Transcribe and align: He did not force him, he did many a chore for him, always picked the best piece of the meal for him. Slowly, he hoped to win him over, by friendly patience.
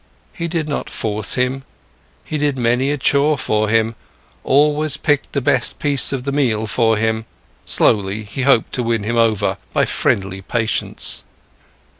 He 0.33 0.47
did 0.47 0.67
not 0.67 0.89
force 0.89 1.35
him, 1.35 1.63
he 2.23 2.39
did 2.39 2.57
many 2.57 2.89
a 2.89 2.97
chore 2.97 3.37
for 3.37 3.69
him, 3.69 3.93
always 4.43 4.97
picked 4.97 5.33
the 5.33 5.41
best 5.41 5.77
piece 5.77 6.11
of 6.11 6.23
the 6.23 6.31
meal 6.31 6.65
for 6.65 6.97
him. 6.97 7.25
Slowly, 7.67 8.23
he 8.23 8.41
hoped 8.41 8.71
to 8.73 8.81
win 8.81 9.03
him 9.03 9.15
over, 9.17 9.57
by 9.73 9.85
friendly 9.85 10.41
patience. 10.41 11.23